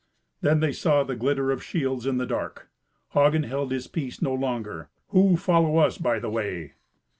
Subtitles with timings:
[0.41, 2.71] Then they saw the glitter of shields in the dark.
[3.09, 6.73] Hagen held his peace no longer, "Who follow us by the way?"